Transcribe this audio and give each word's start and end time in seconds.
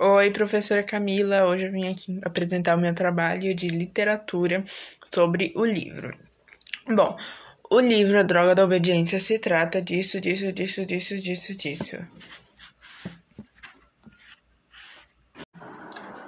Oi, 0.00 0.30
professora 0.30 0.84
Camila. 0.84 1.44
Hoje 1.46 1.66
eu 1.66 1.72
vim 1.72 1.90
aqui 1.90 2.20
apresentar 2.24 2.76
o 2.76 2.80
meu 2.80 2.94
trabalho 2.94 3.52
de 3.52 3.66
literatura 3.66 4.62
sobre 5.12 5.52
o 5.56 5.64
livro. 5.64 6.16
Bom, 6.86 7.16
o 7.68 7.80
livro 7.80 8.16
A 8.16 8.22
Droga 8.22 8.54
da 8.54 8.62
Obediência 8.62 9.18
se 9.18 9.40
trata 9.40 9.82
disso, 9.82 10.20
disso, 10.20 10.52
disso, 10.52 10.86
disso, 10.86 11.20
disso, 11.20 11.56
disso. 11.58 11.96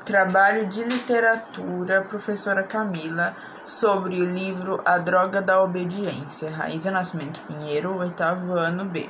Trabalho 0.05 0.66
de 0.66 0.82
literatura, 0.82 2.02
professora 2.02 2.64
Camila, 2.64 3.37
sobre 3.64 4.21
o 4.21 4.29
livro 4.29 4.82
A 4.84 4.98
Droga 4.98 5.41
da 5.41 5.62
Obediência, 5.62 6.50
Raíza 6.50 6.91
Nascimento 6.91 7.41
Pinheiro, 7.43 7.96
oitavo 7.98 8.52
ano 8.55 8.84
B. 8.84 9.09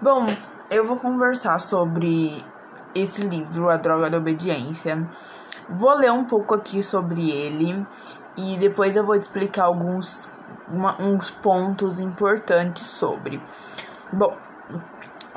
Bom, 0.00 0.24
eu 0.70 0.86
vou 0.86 0.96
conversar 0.96 1.58
sobre 1.58 2.42
esse 2.94 3.22
livro, 3.22 3.68
A 3.68 3.76
Droga 3.76 4.10
da 4.10 4.18
Obediência. 4.18 5.06
Vou 5.68 5.94
ler 5.94 6.12
um 6.12 6.24
pouco 6.24 6.54
aqui 6.54 6.82
sobre 6.82 7.30
ele 7.30 7.86
e 8.36 8.56
depois 8.58 8.96
eu 8.96 9.04
vou 9.04 9.14
explicar 9.14 9.64
alguns 9.64 10.28
uma, 10.68 11.00
uns 11.00 11.30
pontos 11.30 11.98
importantes 11.98 12.86
sobre. 12.86 13.40
Bom, 14.12 14.36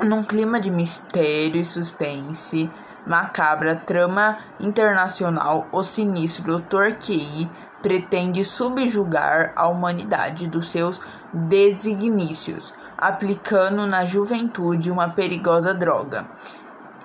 num 0.00 0.22
clima 0.22 0.60
de 0.60 0.70
mistério 0.70 1.60
e 1.60 1.64
suspense, 1.64 2.70
macabra 3.06 3.76
trama 3.76 4.38
internacional, 4.60 5.66
o 5.72 5.82
sinistro. 5.82 6.62
QI 6.98 7.50
pretende 7.82 8.44
subjugar 8.44 9.52
a 9.54 9.68
humanidade 9.68 10.48
dos 10.48 10.68
seus 10.68 11.00
designícios, 11.32 12.72
aplicando 12.96 13.86
na 13.86 14.04
juventude 14.04 14.90
uma 14.90 15.10
perigosa 15.10 15.74
droga. 15.74 16.26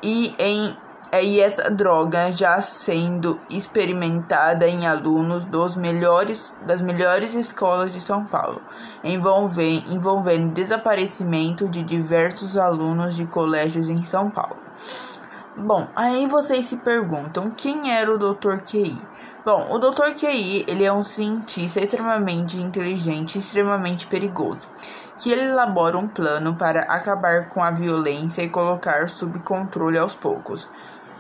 E 0.02 0.36
em 0.40 0.76
e 1.12 1.40
essa 1.40 1.72
droga 1.72 2.32
já 2.32 2.62
sendo 2.62 3.40
experimentada 3.50 4.68
em 4.68 4.86
alunos 4.86 5.44
dos 5.44 5.76
melhores, 5.76 6.56
das 6.68 6.84
melhores 6.84 7.34
escolas 7.34 7.92
de 7.92 8.00
São 8.00 8.26
Paulo, 8.26 8.62
envolvendo, 9.04 9.92
envolvendo 9.92 10.54
desaparecimento 10.54 11.68
de 11.68 11.82
diversos 11.82 12.58
alunos 12.58 13.16
de 13.16 13.26
colégios 13.26 13.90
em 13.90 14.04
São 14.04 14.30
Paulo. 14.30 14.58
Bom, 15.58 15.88
aí 15.96 16.28
vocês 16.28 16.68
se 16.68 16.78
perguntam 16.78 17.50
quem 17.50 17.92
era 17.92 18.14
o 18.14 18.18
Dr. 18.18 18.60
QI? 18.60 19.02
Bom, 19.44 19.68
o 19.72 19.80
Dr. 19.80 20.14
QI, 20.16 20.64
ele 20.68 20.84
é 20.84 20.94
um 20.94 21.04
cientista 21.04 21.84
extremamente 21.84 22.58
inteligente 22.58 23.36
e 23.36 23.40
extremamente 23.40 24.06
perigoso, 24.06 24.68
que 25.20 25.30
ele 25.30 25.50
elabora 25.50 25.98
um 25.98 26.08
plano 26.08 26.56
para 26.56 26.84
acabar 26.84 27.50
com 27.50 27.62
a 27.62 27.72
violência 27.72 28.42
e 28.42 28.50
colocar 28.50 29.10
sob 29.10 29.38
controle 29.40 29.98
aos 29.98 30.16
poucos 30.16 30.68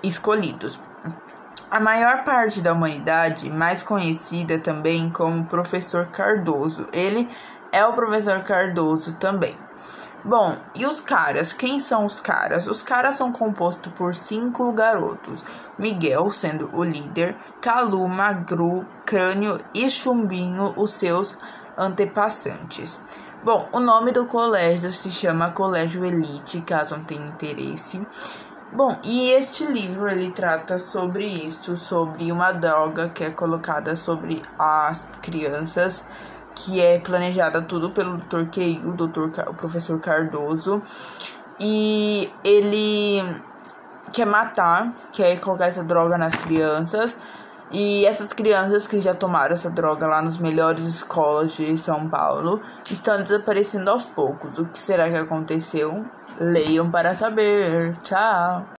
escolhidos. 0.02 0.80
A 1.70 1.82
maior 1.82 2.24
parte 2.24 2.62
da 2.62 2.74
humanidade, 2.74 3.50
mais 3.50 3.84
conhecida 3.84 4.58
também 4.58 5.10
como 5.10 5.46
Professor 5.46 6.08
Cardoso, 6.08 6.88
ele 6.94 7.30
é 7.74 7.86
o 7.86 7.94
Professor 7.94 8.42
Cardoso 8.42 9.14
também. 9.14 9.56
Bom, 10.24 10.56
e 10.74 10.86
os 10.86 11.00
caras? 11.02 11.54
Quem 11.54 11.80
são 11.80 12.06
os 12.06 12.20
caras? 12.20 12.68
Os 12.68 12.82
caras 12.82 13.16
são 13.16 13.32
compostos 13.32 13.92
por 13.94 14.16
cinco 14.16 14.72
garotos: 14.74 15.46
Miguel 15.78 16.32
sendo 16.32 16.70
o 16.74 16.84
líder, 16.84 17.36
Calu, 17.62 18.08
Magru, 18.08 18.86
Crânio 19.06 19.60
e 19.74 19.90
Chumbinho, 19.90 20.74
os 20.76 20.92
seus 20.92 21.38
antepassantes. 21.78 23.00
Bom, 23.42 23.70
o 23.72 23.80
nome 23.80 24.12
do 24.12 24.26
colégio 24.26 24.92
se 24.92 25.10
chama 25.10 25.52
Colégio 25.52 26.04
Elite, 26.04 26.60
caso 26.62 26.98
não 26.98 27.04
tenha 27.06 27.26
interesse. 27.26 28.06
Bom, 28.74 28.98
e 29.04 29.32
este 29.32 29.66
livro 29.66 30.10
ele 30.10 30.30
trata 30.32 30.78
sobre 30.78 31.26
isso, 31.26 31.78
sobre 31.78 32.32
uma 32.32 32.52
droga 32.52 33.10
que 33.10 33.24
é 33.24 33.30
colocada 33.30 33.96
sobre 33.96 34.42
as 34.58 35.08
crianças 35.22 36.04
que 36.54 36.82
é 36.82 37.00
planejada 37.00 37.62
tudo 37.62 37.92
pelo 37.92 38.18
Dr. 38.18 38.50
Kei, 38.52 38.82
o 38.84 38.92
Dr. 38.92 39.30
o 39.48 39.54
professor 39.54 40.00
Cardoso. 40.02 40.82
E 41.60 42.30
ele 42.44 43.24
quer 44.12 44.26
matar, 44.26 44.92
quer 45.14 45.40
colocar 45.40 45.68
essa 45.68 45.84
droga 45.84 46.18
nas 46.18 46.36
crianças. 46.36 47.16
E 47.72 48.06
essas 48.06 48.34
crianças 48.34 48.88
que 48.88 49.00
já 49.00 49.14
tomaram 49.14 49.54
essa 49.54 49.70
droga 49.70 50.08
lá 50.08 50.22
nas 50.22 50.38
melhores 50.38 50.86
escolas 50.86 51.56
de 51.56 51.78
São 51.78 52.10
Paulo 52.10 52.60
estão 52.90 53.22
desaparecendo 53.22 53.92
aos 53.92 54.06
poucos. 54.06 54.58
O 54.58 54.66
que 54.66 54.80
será 54.80 55.10
que 55.10 55.16
aconteceu? 55.16 56.04
Leiam 56.40 56.90
para 56.90 57.14
saber. 57.14 57.96
Tchau. 58.04 58.79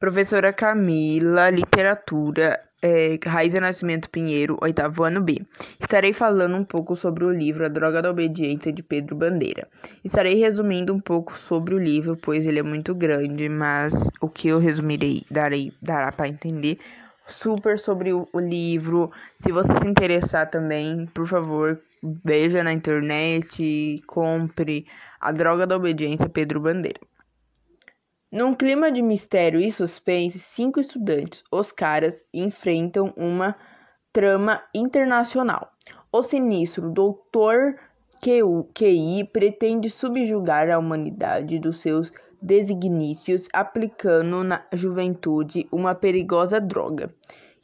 Professora 0.00 0.50
Camila, 0.50 1.50
Literatura, 1.50 2.58
é, 2.80 3.18
Raiz 3.22 3.52
Nascimento 3.52 4.08
Pinheiro, 4.08 4.56
oitavo 4.62 5.04
ano 5.04 5.20
B. 5.20 5.42
Estarei 5.78 6.14
falando 6.14 6.56
um 6.56 6.64
pouco 6.64 6.96
sobre 6.96 7.22
o 7.22 7.30
livro 7.30 7.66
A 7.66 7.68
Droga 7.68 8.00
da 8.00 8.10
Obediência, 8.10 8.72
de 8.72 8.82
Pedro 8.82 9.14
Bandeira. 9.14 9.68
Estarei 10.02 10.36
resumindo 10.36 10.94
um 10.94 10.98
pouco 10.98 11.36
sobre 11.36 11.74
o 11.74 11.78
livro, 11.78 12.16
pois 12.16 12.46
ele 12.46 12.58
é 12.58 12.62
muito 12.62 12.94
grande, 12.94 13.46
mas 13.50 14.08
o 14.22 14.28
que 14.30 14.48
eu 14.48 14.58
resumirei 14.58 15.22
darei, 15.30 15.70
dará 15.82 16.10
para 16.10 16.28
entender 16.28 16.78
super 17.26 17.78
sobre 17.78 18.14
o, 18.14 18.26
o 18.32 18.40
livro. 18.40 19.12
Se 19.38 19.52
você 19.52 19.78
se 19.80 19.86
interessar 19.86 20.48
também, 20.48 21.04
por 21.12 21.26
favor, 21.26 21.78
veja 22.24 22.64
na 22.64 22.72
internet, 22.72 24.02
compre 24.06 24.86
A 25.20 25.30
Droga 25.30 25.66
da 25.66 25.76
Obediência, 25.76 26.26
Pedro 26.26 26.58
Bandeira. 26.58 27.00
Num 28.32 28.54
clima 28.54 28.92
de 28.92 29.02
mistério 29.02 29.60
e 29.60 29.72
suspense, 29.72 30.38
cinco 30.38 30.78
estudantes, 30.78 31.42
os 31.50 31.72
caras, 31.72 32.24
enfrentam 32.32 33.12
uma 33.16 33.56
trama 34.12 34.62
internacional. 34.72 35.72
O 36.12 36.22
sinistro 36.22 36.92
Dr. 36.92 37.74
QI 38.22 39.24
pretende 39.32 39.90
subjugar 39.90 40.70
a 40.70 40.78
humanidade 40.78 41.58
dos 41.58 41.80
seus 41.80 42.12
designícios, 42.40 43.48
aplicando 43.52 44.44
na 44.44 44.64
juventude 44.72 45.66
uma 45.72 45.92
perigosa 45.92 46.60
droga. 46.60 47.12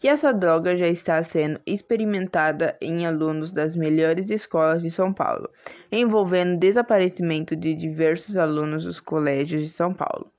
E 0.02 0.08
essa 0.08 0.32
droga 0.32 0.76
já 0.76 0.88
está 0.88 1.22
sendo 1.22 1.60
experimentada 1.64 2.76
em 2.80 3.06
alunos 3.06 3.52
das 3.52 3.76
melhores 3.76 4.30
escolas 4.30 4.82
de 4.82 4.90
São 4.90 5.14
Paulo, 5.14 5.48
envolvendo 5.92 6.58
desaparecimento 6.58 7.54
de 7.54 7.72
diversos 7.72 8.36
alunos 8.36 8.82
dos 8.82 8.98
colégios 8.98 9.62
de 9.62 9.68
São 9.68 9.94
Paulo. 9.94 10.32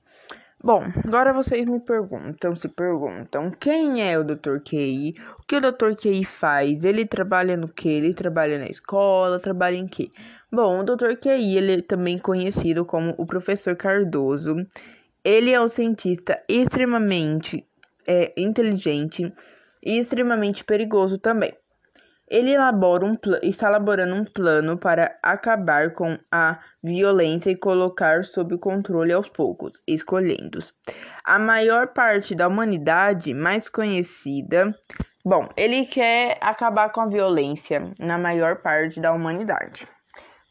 Bom, 0.60 0.82
agora 1.06 1.32
vocês 1.32 1.64
me 1.66 1.78
perguntam, 1.78 2.52
se 2.56 2.68
perguntam, 2.68 3.48
quem 3.60 4.02
é 4.02 4.18
o 4.18 4.24
Dr. 4.24 4.58
QI? 4.58 5.14
O 5.38 5.46
que 5.46 5.54
o 5.54 5.60
Dr. 5.60 5.94
QI 5.96 6.24
faz? 6.24 6.82
Ele 6.82 7.06
trabalha 7.06 7.56
no 7.56 7.68
que? 7.68 7.88
Ele 7.88 8.12
trabalha 8.12 8.58
na 8.58 8.66
escola, 8.66 9.38
trabalha 9.38 9.76
em 9.76 9.86
que? 9.86 10.10
Bom, 10.50 10.80
o 10.80 10.82
Dr. 10.82 11.14
QI, 11.14 11.56
ele 11.56 11.74
é 11.74 11.82
também 11.82 12.18
conhecido 12.18 12.84
como 12.84 13.14
o 13.16 13.24
Professor 13.24 13.76
Cardoso. 13.76 14.56
Ele 15.24 15.52
é 15.52 15.60
um 15.60 15.68
cientista 15.68 16.42
extremamente 16.48 17.64
é, 18.04 18.32
inteligente 18.36 19.32
e 19.80 19.96
extremamente 19.96 20.64
perigoso 20.64 21.18
também. 21.18 21.54
Ele 22.30 22.52
elabora 22.52 23.06
um 23.06 23.16
está 23.42 23.68
elaborando 23.68 24.14
um 24.14 24.24
plano 24.24 24.76
para 24.76 25.18
acabar 25.22 25.94
com 25.94 26.18
a 26.30 26.58
violência 26.82 27.50
e 27.50 27.56
colocar 27.56 28.24
sob 28.24 28.58
controle 28.58 29.12
aos 29.12 29.28
poucos, 29.28 29.82
escolhendo 29.86 30.58
a 31.24 31.38
maior 31.38 31.88
parte 31.88 32.34
da 32.34 32.46
humanidade 32.46 33.32
mais 33.32 33.68
conhecida. 33.68 34.74
Bom, 35.24 35.48
ele 35.56 35.86
quer 35.86 36.38
acabar 36.40 36.90
com 36.90 37.00
a 37.00 37.08
violência 37.08 37.82
na 37.98 38.18
maior 38.18 38.56
parte 38.62 39.00
da 39.00 39.12
humanidade. 39.12 39.86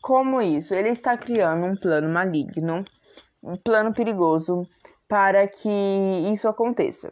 Como 0.01 0.41
isso? 0.41 0.73
Ele 0.73 0.89
está 0.89 1.17
criando 1.17 1.65
um 1.65 1.75
plano 1.75 2.09
maligno, 2.09 2.85
um 3.43 3.55
plano 3.55 3.93
perigoso 3.93 4.63
para 5.07 5.47
que 5.47 5.69
isso 6.31 6.47
aconteça. 6.47 7.09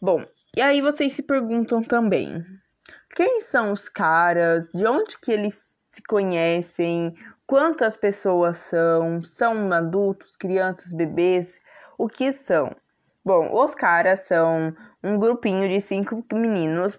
Bom, 0.00 0.24
e 0.56 0.60
aí 0.60 0.80
vocês 0.80 1.12
se 1.12 1.22
perguntam 1.22 1.82
também, 1.82 2.44
quem 3.14 3.40
são 3.42 3.70
os 3.70 3.88
caras, 3.88 4.68
de 4.74 4.84
onde 4.86 5.16
que 5.18 5.30
eles 5.30 5.62
se 5.92 6.02
conhecem, 6.02 7.14
quantas 7.46 7.96
pessoas 7.96 8.58
são, 8.58 9.22
são 9.22 9.72
adultos, 9.72 10.36
crianças, 10.36 10.92
bebês, 10.92 11.56
o 11.96 12.08
que 12.08 12.32
são? 12.32 12.74
Bom, 13.24 13.48
os 13.52 13.72
caras 13.74 14.20
são 14.26 14.74
um 15.02 15.16
grupinho 15.16 15.68
de 15.68 15.80
cinco 15.80 16.24
meninos. 16.32 16.98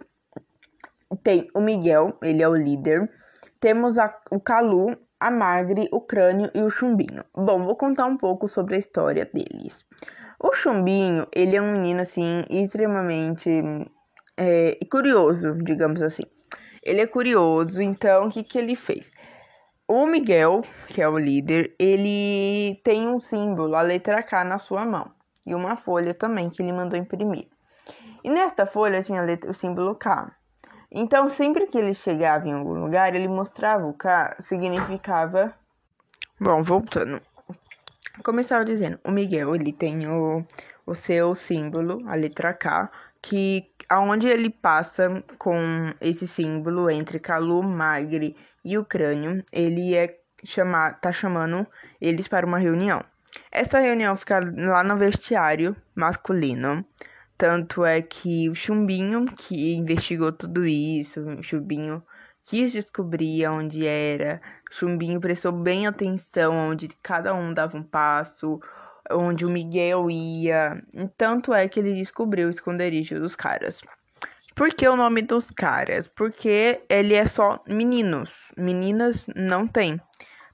Tem 1.22 1.50
o 1.54 1.60
Miguel, 1.60 2.18
ele 2.22 2.42
é 2.42 2.48
o 2.48 2.56
líder. 2.56 3.12
Temos 3.60 3.98
a, 3.98 4.18
o 4.32 4.40
Calu, 4.40 4.98
a 5.20 5.30
Magre, 5.30 5.90
o 5.92 6.00
Crânio 6.00 6.50
e 6.54 6.62
o 6.62 6.70
Chumbinho. 6.70 7.26
Bom, 7.34 7.62
vou 7.62 7.76
contar 7.76 8.06
um 8.06 8.18
pouco 8.18 8.48
sobre 8.48 8.76
a 8.76 8.80
história 8.80 9.26
deles. 9.26 9.86
O 10.40 10.54
Chumbinho, 10.54 11.28
ele 11.34 11.58
é 11.58 11.62
um 11.62 11.74
menino 11.74 12.02
assim 12.02 12.46
extremamente 12.50 13.50
é, 14.38 14.78
curioso, 14.90 15.56
digamos 15.64 16.02
assim. 16.02 16.24
Ele 16.84 17.02
é 17.02 17.08
curioso, 17.08 17.82
então 17.82 18.28
o 18.28 18.30
que, 18.30 18.44
que 18.44 18.58
ele 18.58 18.76
fez? 18.76 19.12
o 19.88 20.08
Miguel, 20.08 20.64
que 20.88 21.02
é 21.02 21.08
o 21.08 21.18
líder, 21.18 21.76
ele 21.78 22.80
tem 22.84 23.08
um 23.08 23.20
símbolo, 23.20 23.76
a 23.76 23.82
letra 23.82 24.24
K, 24.24 24.44
na 24.44 24.58
sua 24.58 24.84
mão. 24.84 25.12
E 25.46 25.54
uma 25.54 25.76
folha 25.76 26.14
também 26.14 26.50
que 26.50 26.62
ele 26.62 26.74
mandou 26.74 26.98
imprimir. 26.98 27.48
E 28.24 28.30
nesta 28.30 28.66
folha 28.66 29.04
tinha 29.04 29.22
letra, 29.22 29.52
o 29.52 29.54
símbolo 29.54 29.94
K. 29.96 30.32
Então, 30.92 31.30
sempre 31.30 31.68
que 31.68 31.78
ele 31.78 31.94
chegava 31.94 32.48
em 32.48 32.54
algum 32.54 32.74
lugar, 32.74 33.14
ele 33.14 33.28
mostrava 33.28 33.86
o 33.86 33.94
K, 33.94 34.36
significava. 34.40 35.54
Bom, 36.40 36.64
voltando. 36.64 37.22
Como 38.24 38.40
eu 38.40 38.42
estava 38.42 38.66
dizendo, 38.66 39.00
o 39.04 39.12
Miguel, 39.12 39.54
ele 39.56 39.72
tem 39.72 40.08
o, 40.08 40.44
o 40.86 40.96
seu 40.96 41.36
símbolo, 41.36 42.02
a 42.08 42.16
letra 42.16 42.54
K, 42.54 42.90
que 43.22 43.70
aonde 43.90 44.28
ele 44.28 44.50
passa 44.50 45.24
com 45.38 45.94
esse 46.02 46.28
símbolo 46.28 46.90
entre 46.90 47.20
Calu, 47.20 47.64
Magre 47.64 48.36
e 48.64 48.78
o 48.78 48.86
crânio, 48.86 49.44
ele 49.52 49.96
é 49.96 50.18
chamar, 50.44 51.00
tá 51.00 51.12
chamando 51.12 51.66
eles 52.00 52.28
para 52.28 52.46
uma 52.46 52.58
reunião. 52.58 53.04
Essa 53.52 53.80
reunião 53.80 54.16
fica 54.16 54.40
lá 54.40 54.84
no 54.84 54.98
vestiário 54.98 55.76
masculino. 55.94 56.86
Tanto 57.38 57.84
é 57.84 58.02
que 58.02 58.50
o 58.50 58.56
Chumbinho, 58.56 59.26
que 59.26 59.76
investigou 59.76 60.32
tudo 60.32 60.66
isso, 60.66 61.20
o 61.22 61.44
Chumbinho 61.44 62.02
quis 62.44 62.72
descobrir 62.72 63.46
onde 63.48 63.86
era, 63.86 64.42
o 64.72 64.74
Chumbinho 64.74 65.20
prestou 65.20 65.52
bem 65.52 65.86
atenção 65.86 66.54
onde 66.70 66.88
cada 67.04 67.34
um 67.34 67.54
dava 67.54 67.76
um 67.76 67.84
passo, 67.84 68.62
onde 69.12 69.46
o 69.46 69.50
Miguel 69.50 70.10
ia. 70.10 70.82
Tanto 71.18 71.54
é 71.54 71.68
que 71.68 71.80
ele 71.80 71.94
descobriu 71.94 72.48
o 72.48 72.52
esconderijo 72.52 73.20
dos 73.20 73.36
caras. 73.36 73.82
Por 74.56 74.70
que 74.70 74.88
o 74.88 74.96
nome 74.96 75.22
dos 75.22 75.52
caras? 75.52 76.08
Porque 76.08 76.82
ele 76.90 77.14
é 77.14 77.26
só 77.26 77.62
meninos. 77.68 78.32
Meninas 78.58 79.28
não 79.36 79.68
tem. 79.68 80.00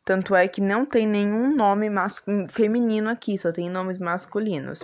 Tanto 0.03 0.35
é 0.35 0.47
que 0.47 0.59
não 0.59 0.85
tem 0.85 1.07
nenhum 1.07 1.55
nome 1.55 1.87
feminino 2.49 3.09
aqui, 3.09 3.37
só 3.37 3.51
tem 3.51 3.69
nomes 3.69 3.99
masculinos. 3.99 4.83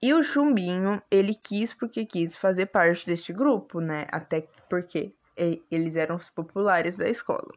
E 0.00 0.14
o 0.14 0.22
Chumbinho, 0.22 1.02
ele 1.10 1.34
quis 1.34 1.74
porque 1.74 2.06
quis 2.06 2.36
fazer 2.36 2.66
parte 2.66 3.04
deste 3.04 3.32
grupo, 3.32 3.80
né? 3.80 4.06
Até 4.10 4.46
porque 4.68 5.12
eles 5.70 5.96
eram 5.96 6.16
os 6.16 6.30
populares 6.30 6.96
da 6.96 7.08
escola. 7.08 7.52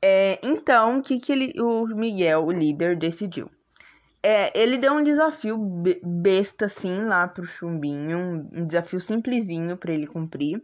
É, 0.00 0.38
então, 0.42 0.98
o 0.98 1.02
que, 1.02 1.18
que 1.18 1.32
ele, 1.32 1.60
o 1.60 1.86
Miguel, 1.86 2.44
o 2.44 2.52
líder, 2.52 2.96
decidiu? 2.96 3.50
É, 4.26 4.50
ele 4.58 4.78
deu 4.78 4.94
um 4.94 5.04
desafio 5.04 5.58
besta, 6.02 6.64
assim, 6.64 7.04
lá 7.04 7.28
pro 7.28 7.44
Chumbinho. 7.44 8.48
Um 8.50 8.66
desafio 8.66 8.98
simplesinho 8.98 9.76
para 9.76 9.92
ele 9.92 10.06
cumprir. 10.06 10.62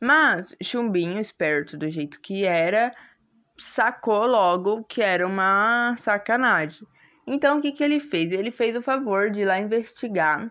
Mas 0.00 0.54
Chumbinho, 0.62 1.18
esperto 1.18 1.76
do 1.76 1.90
jeito 1.90 2.20
que 2.20 2.44
era, 2.44 2.92
sacou 3.58 4.26
logo 4.26 4.84
que 4.84 5.02
era 5.02 5.26
uma 5.26 5.96
sacanagem. 5.98 6.86
Então, 7.26 7.58
o 7.58 7.60
que, 7.60 7.72
que 7.72 7.82
ele 7.82 7.98
fez? 7.98 8.30
Ele 8.30 8.52
fez 8.52 8.76
o 8.76 8.82
favor 8.82 9.28
de 9.28 9.40
ir 9.40 9.44
lá 9.44 9.58
investigar 9.58 10.48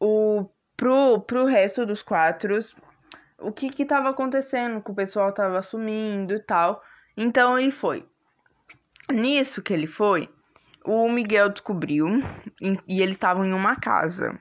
o, 0.00 0.50
pro, 0.76 1.20
pro 1.20 1.44
resto 1.44 1.86
dos 1.86 2.02
quatro 2.02 2.58
o 3.38 3.52
que 3.52 3.70
que 3.70 3.84
tava 3.84 4.08
acontecendo, 4.08 4.82
que 4.82 4.90
o 4.90 4.94
pessoal 4.94 5.32
tava 5.32 5.62
sumindo 5.62 6.34
e 6.34 6.40
tal. 6.40 6.82
Então, 7.16 7.56
ele 7.56 7.70
foi. 7.70 8.04
Nisso 9.12 9.62
que 9.62 9.72
ele 9.72 9.86
foi, 9.86 10.28
o 10.84 11.08
Miguel 11.10 11.48
descobriu 11.50 12.22
e 12.88 13.00
eles 13.00 13.16
estavam 13.16 13.44
em 13.44 13.52
uma 13.52 13.76
casa. 13.76 14.38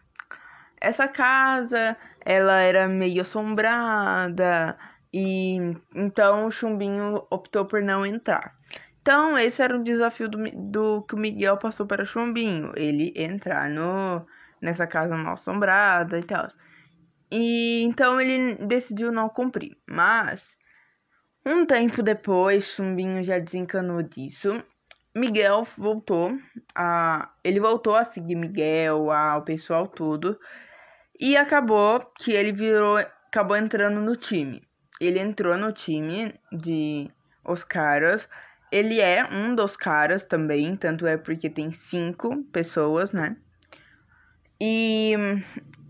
Essa 0.79 1.07
casa, 1.07 1.95
ela 2.25 2.59
era 2.59 2.87
meio 2.87 3.21
assombrada 3.21 4.77
e 5.13 5.57
então 5.93 6.47
o 6.47 6.51
Chumbinho 6.51 7.25
optou 7.29 7.65
por 7.65 7.81
não 7.81 8.05
entrar. 8.05 8.55
Então, 9.01 9.37
esse 9.37 9.61
era 9.61 9.75
o 9.75 9.83
desafio 9.83 10.29
do, 10.29 10.37
do 10.71 11.01
que 11.03 11.15
o 11.15 11.17
Miguel 11.17 11.57
passou 11.57 11.87
para 11.87 12.03
o 12.03 12.05
Chumbinho, 12.05 12.71
ele 12.75 13.11
entrar 13.15 13.69
no 13.69 14.25
nessa 14.61 14.85
casa 14.85 15.17
mal 15.17 15.33
assombrada 15.33 16.19
e 16.19 16.23
tal. 16.23 16.47
E 17.31 17.83
então 17.83 18.21
ele 18.21 18.55
decidiu 18.55 19.11
não 19.11 19.27
cumprir. 19.27 19.75
Mas 19.89 20.55
um 21.45 21.65
tempo 21.65 22.03
depois, 22.03 22.65
Chumbinho 22.65 23.23
já 23.23 23.39
desencanou 23.39 24.03
disso 24.03 24.63
Miguel 25.15 25.67
voltou 25.77 26.37
a. 26.75 27.29
Ele 27.43 27.59
voltou 27.59 27.95
a 27.95 28.03
seguir 28.03 28.35
Miguel, 28.35 29.11
ao 29.11 29.43
pessoal 29.43 29.87
tudo. 29.87 30.39
E 31.19 31.35
acabou 31.35 31.99
que 32.17 32.31
ele 32.31 32.51
virou. 32.51 32.97
Acabou 32.97 33.57
entrando 33.57 33.99
no 33.99 34.15
time. 34.15 34.61
Ele 34.99 35.19
entrou 35.19 35.57
no 35.57 35.71
time 35.71 36.33
de 36.51 37.09
Os 37.43 37.63
Caras. 37.63 38.27
Ele 38.71 39.01
é 39.01 39.25
um 39.25 39.53
dos 39.53 39.75
caras 39.75 40.23
também, 40.23 40.77
tanto 40.77 41.05
é 41.05 41.17
porque 41.17 41.49
tem 41.49 41.73
cinco 41.73 42.41
pessoas, 42.53 43.11
né? 43.11 43.35
E 44.61 45.13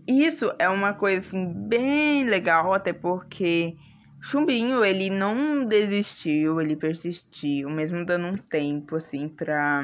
isso 0.06 0.52
é 0.58 0.68
uma 0.68 0.92
coisa 0.94 1.24
assim, 1.24 1.52
bem 1.68 2.24
legal, 2.24 2.72
até 2.72 2.92
porque 2.92 3.76
Chumbinho, 4.22 4.84
ele 4.84 5.10
não 5.10 5.64
desistiu, 5.64 6.60
ele 6.60 6.76
persistiu, 6.76 7.68
mesmo 7.68 8.06
dando 8.06 8.28
um 8.28 8.36
tempo, 8.36 8.94
assim, 8.94 9.28
pra, 9.28 9.82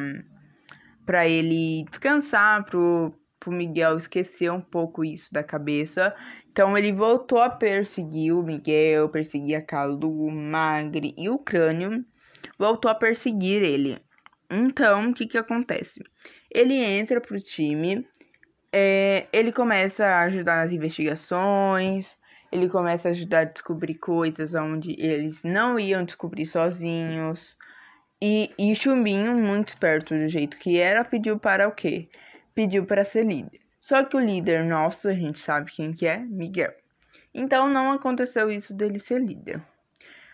pra 1.05 1.27
ele 1.29 1.85
descansar, 1.91 2.65
pro, 2.65 3.13
pro 3.41 3.51
Miguel 3.51 3.97
esquecer 3.97 4.51
um 4.53 4.61
pouco 4.61 5.05
isso 5.05 5.33
da 5.33 5.43
cabeça. 5.43 6.15
Então, 6.51 6.79
ele 6.79 6.93
voltou 6.93 7.41
a 7.41 7.51
perseguir 7.51 8.33
o 8.33 8.43
Miguel, 8.43 9.09
perseguir 9.09 9.57
a 9.57 9.61
Calu, 9.61 10.31
Magre 10.31 11.15
e 11.19 11.29
o 11.29 11.39
Crânio. 11.39 12.05
Voltou 12.57 12.89
a 12.89 12.95
perseguir 12.95 13.63
ele. 13.65 13.99
Então, 14.49 15.11
o 15.11 15.15
que 15.15 15.27
que 15.27 15.37
acontece? 15.37 16.01
Ele 16.49 16.75
entra 16.75 17.21
pro 17.21 17.41
time, 17.41 18.07
é, 18.73 19.27
ele 19.33 19.51
começa 19.51 20.07
a 20.07 20.23
ajudar 20.23 20.63
nas 20.63 20.73
investigações, 20.73 22.17
ele 22.51 22.69
começa 22.69 23.09
a 23.09 23.11
ajudar 23.11 23.41
a 23.41 23.45
descobrir 23.45 23.95
coisas 23.95 24.55
onde 24.55 24.97
eles 24.99 25.43
não 25.43 25.79
iam 25.79 26.05
descobrir 26.05 26.47
sozinhos. 26.47 27.57
E, 28.21 28.53
e 28.59 28.75
Chumbinho, 28.75 29.37
muito 29.37 29.69
esperto 29.69 30.15
do 30.15 30.29
jeito 30.29 30.59
que 30.59 30.79
era, 30.79 31.05
pediu 31.05 31.39
para 31.39 31.69
o 31.69 31.73
quê? 31.73 32.09
Pediu 32.55 32.85
para 32.85 33.05
ser 33.05 33.25
líder. 33.25 33.61
Só 33.79 34.05
que 34.05 34.17
o 34.17 34.21
líder 34.21 34.65
nosso, 34.65 35.09
a 35.09 35.15
gente 35.15 35.39
sabe 35.39 35.71
quem 35.71 35.93
que 35.93 36.07
é, 36.07 36.19
Miguel. 36.19 36.73
Então 37.33 37.69
não 37.69 37.93
aconteceu 37.93 38.51
isso 38.51 38.75
dele 38.75 38.99
ser 38.99 39.21
líder. 39.21 39.63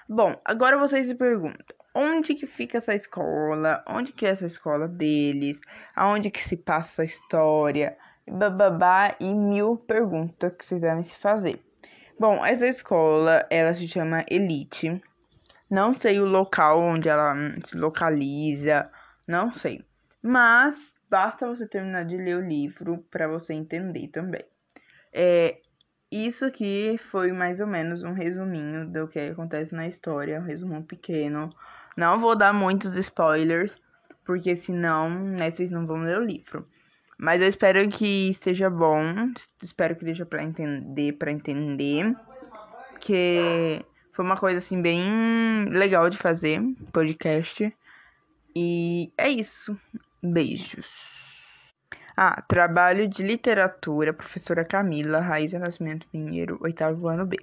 Bom, 0.09 0.41
agora 0.45 0.79
vocês 0.79 1.07
se 1.07 1.15
perguntam, 1.15 1.77
onde 1.95 2.35
que 2.35 2.47
fica 2.47 2.79
essa 2.79 2.95
escola? 2.95 3.85
Onde 3.87 4.13
que 4.13 4.27
é 4.27 4.31
essa 4.31 4.47
escola 4.47 4.89
deles? 4.89 5.59
Aonde 5.95 6.31
que 6.31 6.43
se 6.43 6.57
passa 6.57 7.03
essa 7.03 7.05
história? 7.05 7.97
Bababá 8.27 9.15
e 9.21 9.33
mil 9.33 9.77
perguntas 9.77 10.53
que 10.57 10.65
vocês 10.65 10.81
devem 10.81 11.05
se 11.05 11.17
fazer. 11.19 11.61
Bom, 12.19 12.45
essa 12.45 12.67
escola, 12.69 13.45
ela 13.51 13.75
se 13.75 13.89
chama 13.89 14.25
Elite. 14.31 15.03
Não 15.69 15.93
sei 15.93 16.21
o 16.21 16.25
local 16.25 16.81
onde 16.81 17.09
ela 17.09 17.35
se 17.65 17.77
localiza, 17.77 18.89
não 19.27 19.53
sei. 19.53 19.85
Mas 20.23 20.95
basta 21.11 21.49
você 21.49 21.67
terminar 21.67 22.05
de 22.05 22.17
ler 22.17 22.37
o 22.37 22.47
livro 22.47 23.05
para 23.11 23.27
você 23.27 23.53
entender 23.53 24.09
também. 24.09 24.45
É, 25.13 25.59
isso 26.11 26.45
aqui 26.45 26.97
foi 26.99 27.33
mais 27.33 27.59
ou 27.59 27.67
menos 27.67 28.05
um 28.05 28.13
resuminho 28.13 28.87
do 28.87 29.09
que 29.09 29.19
acontece 29.19 29.75
na 29.75 29.89
história, 29.89 30.41
um 30.41 30.45
resumo 30.45 30.85
pequeno. 30.85 31.51
Não 31.97 32.21
vou 32.21 32.37
dar 32.37 32.55
muitos 32.55 32.95
spoilers, 32.95 33.73
porque 34.25 34.55
senão 34.55 35.11
né, 35.11 35.51
vocês 35.51 35.73
não 35.73 35.85
vão 35.85 36.03
ler 36.03 36.19
o 36.19 36.25
livro. 36.25 36.69
Mas 37.25 37.41
eu 37.41 37.49
espero 37.49 37.89
que 37.89 38.29
esteja 38.29 38.69
bom. 38.69 39.33
Espero 39.63 39.97
que 39.97 40.05
deixe 40.05 40.27
para 40.27 40.45
entender, 40.45 41.13
para 41.15 41.33
entender. 41.33 42.15
Que 43.01 43.83
foi 44.13 44.23
uma 44.23 44.37
coisa 44.37 44.59
assim 44.59 44.83
bem 44.83 45.65
legal 45.71 46.11
de 46.11 46.19
fazer, 46.19 46.61
podcast. 46.93 47.75
E 48.55 49.11
é 49.17 49.31
isso. 49.31 49.75
Beijos. 50.23 51.25
Ah, 52.15 52.43
trabalho 52.43 53.09
de 53.09 53.23
literatura, 53.23 54.13
professora 54.13 54.63
Camila, 54.63 55.19
Raiz 55.19 55.55
Nascimento 55.55 56.07
Pinheiro, 56.09 56.59
oitavo 56.61 57.09
ano 57.09 57.25
B. 57.25 57.39